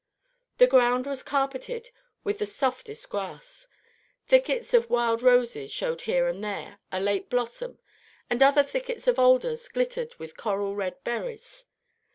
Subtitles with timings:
[0.57, 1.91] The ground was carpeted
[2.23, 3.67] with the softest grass.
[4.25, 7.77] Thickets of wild roses showed here and there a late blossom,
[8.27, 11.67] and other thickets of alders glittered with coral red berries.